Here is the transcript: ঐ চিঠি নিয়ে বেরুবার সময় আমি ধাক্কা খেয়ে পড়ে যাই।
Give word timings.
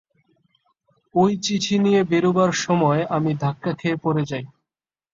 ঐ 1.15 1.23
চিঠি 1.43 1.75
নিয়ে 1.79 2.01
বেরুবার 2.03 2.51
সময় 2.63 3.01
আমি 3.15 3.31
ধাক্কা 3.41 3.71
খেয়ে 3.73 3.97
পড়ে 4.03 4.23
যাই। 4.25 4.45